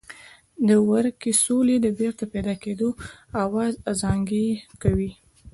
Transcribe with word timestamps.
د 0.67 0.69
ورکې 0.91 1.31
سولې 1.45 1.75
د 1.81 1.87
بېرته 1.99 2.23
پیدا 2.33 2.55
کېدو 2.63 2.89
آواز 3.43 3.73
ازانګې 3.91 4.47
کوي. 4.81 5.11